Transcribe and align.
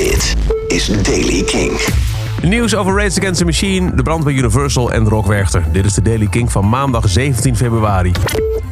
Dit 0.00 0.36
is 0.66 1.02
Daily 1.02 1.42
King. 1.42 1.80
Nieuws 2.42 2.74
over 2.74 2.94
Rage 2.94 3.20
Against 3.20 3.38
the 3.38 3.44
Machine, 3.44 3.94
de 3.94 4.02
brand 4.02 4.24
bij 4.24 4.32
Universal 4.32 4.92
en 4.92 5.08
Rock 5.08 5.26
Werchter. 5.26 5.64
Dit 5.72 5.84
is 5.84 5.94
de 5.94 6.02
Daily 6.02 6.26
King 6.26 6.52
van 6.52 6.68
maandag 6.68 7.08
17 7.08 7.56
februari. 7.56 8.12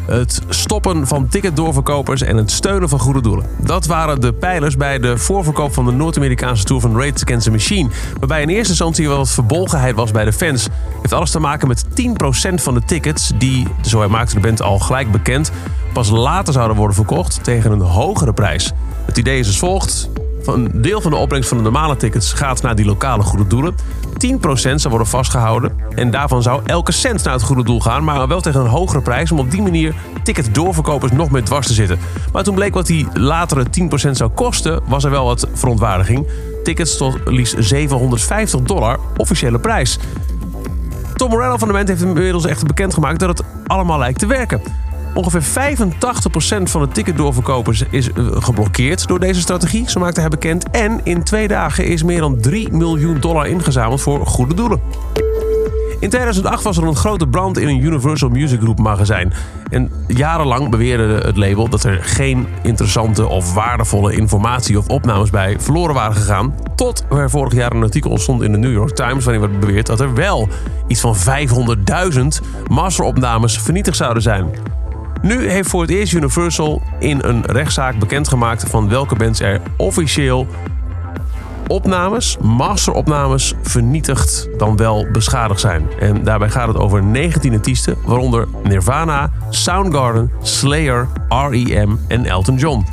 Het 0.06 0.43
stoppen 0.49 1.06
van 1.06 1.29
ticketdoorverkopers 1.29 2.22
en 2.22 2.37
het 2.37 2.51
steunen 2.51 2.88
van 2.88 2.99
goede 2.99 3.21
doelen. 3.21 3.46
Dat 3.61 3.87
waren 3.87 4.21
de 4.21 4.33
pijlers 4.33 4.77
bij 4.77 4.99
de 4.99 5.19
voorverkoop 5.19 5.75
van 5.75 5.85
de 5.85 5.93
Noord-Amerikaanse 5.93 6.64
tour 6.64 6.80
van 6.80 6.96
Rage 6.96 7.25
Against 7.25 7.45
the 7.45 7.50
Machine. 7.50 7.90
Waarbij 8.18 8.42
in 8.42 8.48
eerste 8.48 8.70
instantie 8.70 9.08
wel 9.08 9.16
wat 9.16 9.30
verbolgenheid 9.30 9.95
was 9.95 10.10
bij 10.10 10.24
de 10.24 10.32
fans. 10.32 10.68
Heeft 11.00 11.12
alles 11.12 11.30
te 11.30 11.40
maken 11.40 11.68
met 11.68 11.84
10% 11.84 12.54
van 12.54 12.74
de 12.74 12.82
tickets, 12.86 13.32
die, 13.38 13.66
zo 13.82 13.98
hij 13.98 14.08
maakte 14.08 14.34
de 14.34 14.40
band 14.40 14.62
al 14.62 14.79
gelijk 14.79 15.12
bekend, 15.12 15.50
pas 15.92 16.10
later 16.10 16.52
zouden 16.52 16.76
worden 16.76 16.96
verkocht 16.96 17.45
tegen 17.45 17.72
een 17.72 17.80
hogere 17.80 18.32
prijs. 18.32 18.72
Het 19.04 19.18
idee 19.18 19.38
is 19.38 19.46
als 19.46 19.58
volgt. 19.58 20.08
Een 20.55 20.71
deel 20.75 21.01
van 21.01 21.11
de 21.11 21.17
opbrengst 21.17 21.49
van 21.49 21.59
de 21.59 21.62
normale 21.62 21.96
tickets 21.96 22.33
gaat 22.33 22.62
naar 22.62 22.75
die 22.75 22.84
lokale 22.84 23.23
goede 23.23 23.47
doelen. 23.47 23.75
10% 24.27 24.34
zou 24.55 24.89
worden 24.89 25.06
vastgehouden. 25.06 25.73
En 25.95 26.11
daarvan 26.11 26.43
zou 26.43 26.61
elke 26.65 26.93
cent 26.93 27.25
naar 27.25 27.33
het 27.33 27.43
goede 27.43 27.65
doel 27.65 27.80
gaan, 27.80 28.05
maar 28.05 28.29
wel 28.29 28.41
tegen 28.41 28.61
een 28.61 28.66
hogere 28.66 29.03
prijs. 29.03 29.33
Om 29.33 29.39
op 29.39 29.51
die 29.51 29.62
manier 29.62 29.95
ticketdoorverkopers 30.23 31.12
nog 31.12 31.30
meer 31.30 31.45
dwars 31.45 31.66
te 31.66 31.73
zitten. 31.73 31.98
Maar 32.33 32.42
toen 32.42 32.55
bleek 32.55 32.75
wat 32.75 32.87
die 32.87 33.06
latere 33.12 33.66
10% 34.09 34.11
zou 34.11 34.30
kosten, 34.30 34.80
was 34.87 35.05
er 35.05 35.11
wel 35.11 35.25
wat 35.25 35.48
verontwaardiging. 35.53 36.27
Tickets 36.62 36.97
tot 36.97 37.19
liefst 37.25 37.55
750 37.59 38.61
dollar, 38.61 38.98
officiële 39.17 39.59
prijs. 39.59 39.98
Tom 41.15 41.30
Morello 41.30 41.56
van 41.56 41.69
de 41.69 41.75
band 41.75 41.89
heeft 41.89 42.03
inmiddels 42.03 42.47
echt 42.47 42.67
bekendgemaakt 42.67 43.19
dat 43.20 43.28
het 43.28 43.47
allemaal 43.67 43.98
lijkt 43.98 44.19
te 44.19 44.27
werken. 44.27 44.61
Ongeveer 45.18 45.42
85% 45.42 46.62
van 46.62 46.80
de 46.80 46.88
ticketdoorverkopers 46.92 47.82
is 47.90 48.12
eh, 48.12 48.27
geblokkeerd 48.32 49.06
door 49.06 49.20
deze 49.20 49.41
strategie, 49.41 49.91
zo 49.91 50.00
maakte 50.00 50.20
hij 50.20 50.28
bekend. 50.28 50.70
En 50.70 51.00
in 51.04 51.22
twee 51.22 51.48
dagen 51.48 51.86
is 51.86 52.02
meer 52.02 52.20
dan 52.20 52.41
3 52.41 52.72
miljoen 52.72 53.20
dollar 53.20 53.46
ingezameld 53.46 54.00
voor 54.00 54.27
goede 54.27 54.55
doelen. 54.55 54.80
In 56.00 56.08
2008 56.08 56.62
was 56.62 56.77
er 56.77 56.83
een 56.83 56.97
grote 56.97 57.27
brand 57.27 57.58
in 57.58 57.69
een 57.69 57.84
Universal 57.84 58.28
Music 58.28 58.60
Group 58.60 58.78
magazijn. 58.78 59.33
En 59.70 59.91
jarenlang 60.06 60.70
beweerde 60.70 61.20
het 61.25 61.36
label 61.36 61.69
dat 61.69 61.84
er 61.84 61.98
geen 62.03 62.47
interessante 62.62 63.27
of 63.27 63.55
waardevolle 63.55 64.12
informatie 64.16 64.78
of 64.78 64.88
opnames 64.88 65.30
bij 65.30 65.56
verloren 65.60 65.94
waren 65.94 66.16
gegaan. 66.16 66.55
Tot 66.75 67.05
er 67.10 67.30
vorig 67.30 67.55
jaar 67.55 67.72
een 67.72 67.82
artikel 67.82 68.10
ontstond 68.10 68.42
in 68.42 68.53
de 68.53 68.58
New 68.58 68.72
York 68.72 68.94
Times 68.94 69.25
waarin 69.25 69.42
werd 69.42 69.60
beweerd 69.60 69.86
dat 69.86 70.00
er 70.00 70.14
wel 70.14 70.48
iets 70.86 71.00
van 71.00 71.16
500.000 72.12 72.20
masteropnames 72.69 73.58
vernietigd 73.58 73.97
zouden 73.97 74.22
zijn. 74.22 74.50
Nu 75.22 75.50
heeft 75.50 75.69
voor 75.69 75.80
het 75.80 75.91
eerst 75.91 76.12
Universal 76.12 76.83
in 76.98 77.19
een 77.22 77.44
rechtszaak 77.44 77.98
bekendgemaakt 77.98 78.69
van 78.69 78.88
welke 78.88 79.14
bands 79.14 79.41
er 79.41 79.60
officieel 79.77 80.47
opnames, 81.66 82.36
masteropnames, 82.41 83.55
vernietigd 83.62 84.48
dan 84.58 84.77
wel 84.77 85.06
beschadigd 85.12 85.60
zijn. 85.60 85.86
En 86.00 86.25
daarbij 86.25 86.50
gaat 86.50 86.69
het 86.69 86.77
over 86.77 87.02
19 87.02 87.52
artiesten, 87.52 87.97
waaronder 88.05 88.48
Nirvana, 88.62 89.30
Soundgarden, 89.50 90.33
Slayer, 90.42 91.08
R.E.M. 91.28 91.97
en 92.08 92.25
Elton 92.25 92.56
John. 92.56 92.84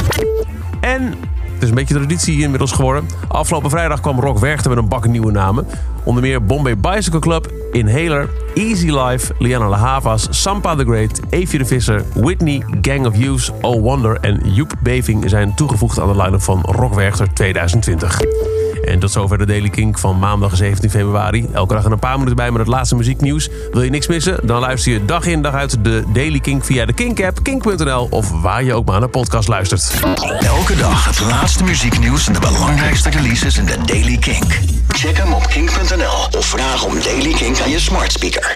En 0.82 1.14
het 1.56 1.64
is 1.64 1.70
een 1.70 1.76
beetje 1.76 1.94
traditie 1.94 2.42
inmiddels 2.42 2.72
geworden. 2.72 3.08
Afgelopen 3.28 3.70
vrijdag 3.70 4.02
kwam 4.02 4.20
Rock 4.20 4.40
Werchter 4.40 4.70
met 4.70 4.80
een 4.80 4.88
bak 4.88 5.08
nieuwe 5.08 5.32
namen. 5.32 5.68
Onder 6.04 6.24
meer 6.24 6.44
Bombay 6.44 6.78
Bicycle 6.78 7.20
Club, 7.20 7.52
Inhaler, 7.72 8.30
Easy 8.54 8.90
Life, 8.90 9.34
Liana 9.40 9.70
La 9.70 9.78
Havas, 9.78 10.28
Sampa 10.30 10.76
the 10.76 10.84
Great, 10.84 11.20
Evie 11.30 11.60
de 11.60 11.66
Visser, 11.66 12.04
Whitney, 12.14 12.64
Gang 12.82 13.06
of 13.06 13.18
Youths, 13.18 13.52
Oh 13.62 13.82
Wonder 13.82 14.18
en 14.22 14.42
Joep 14.44 14.74
Beving 14.80 15.30
zijn 15.30 15.56
toegevoegd 15.56 16.00
aan 16.00 16.08
de 16.14 16.22
line-up 16.22 16.42
van 16.42 16.62
Rock 16.62 16.94
Werchter 16.94 17.34
2020. 17.34 18.65
En 18.86 19.00
tot 19.00 19.12
zover 19.12 19.38
de 19.38 19.46
Daily 19.46 19.70
Kink 19.70 19.98
van 19.98 20.20
maandag 20.20 20.56
17 20.56 20.90
februari. 20.90 21.48
Elke 21.54 21.74
dag 21.74 21.86
een 21.86 22.00
paar 22.00 22.14
minuten 22.14 22.36
bij 22.36 22.52
met 22.52 22.60
het 22.60 22.68
laatste 22.68 22.96
muzieknieuws. 22.96 23.50
Wil 23.72 23.82
je 23.82 23.90
niks 23.90 24.08
missen? 24.08 24.48
Dan 24.48 24.60
luister 24.60 24.92
je 24.92 25.06
dag 25.06 25.26
in 25.26 25.42
dag 25.42 25.54
uit 25.54 25.84
de 25.84 26.04
Daily 26.14 26.40
Kink 26.40 26.66
via 26.66 26.86
de 26.86 26.94
Kink-app, 26.94 27.44
kink.nl 27.44 28.08
of 28.10 28.32
waar 28.42 28.64
je 28.64 28.74
ook 28.74 28.86
maar 28.86 29.00
naar 29.00 29.10
podcast 29.10 29.48
luistert. 29.48 29.94
Elke 30.40 30.76
dag 30.76 31.06
het 31.06 31.20
laatste 31.20 31.64
muzieknieuws 31.64 32.28
en 32.28 32.34
de 32.34 32.40
belangrijkste 32.40 33.10
releases 33.10 33.58
in 33.58 33.66
de 33.66 33.78
Daily 33.86 34.18
Kink. 34.18 34.60
Check 34.88 35.18
hem 35.18 35.34
op 35.34 35.48
kink.nl 35.48 36.40
of 36.40 36.46
vraag 36.46 36.84
om 36.84 36.94
Daily 37.04 37.34
Kink 37.34 37.60
aan 37.62 37.70
je 37.70 37.80
smart 37.80 38.12
speaker. 38.12 38.54